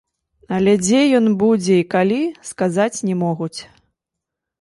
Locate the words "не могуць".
3.11-3.55